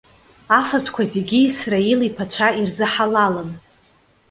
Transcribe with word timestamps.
Афатәқәа 0.59 1.03
зегьы 1.11 1.39
Исраил 1.43 1.99
иԥацәа 2.07 2.47
ирзыҳалалын. 2.59 3.49